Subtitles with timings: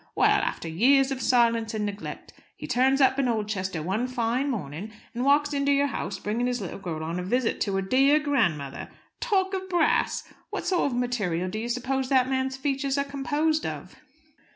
[0.15, 4.91] Well, after years of silence and neglect, he turns up in Oldchester one fine morning,
[5.13, 8.17] and walks into your house bringing his little girl 'on a visit to her dear
[8.17, 10.23] grandmother.' Talk of brass!
[10.49, 13.95] What sort of a material do you suppose that man's features are composed of?"